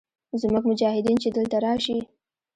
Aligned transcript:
زموږ 0.41 0.63
مجاهدین 0.69 1.17
چې 1.23 1.29
دلته 1.37 1.57
راشي. 1.65 1.97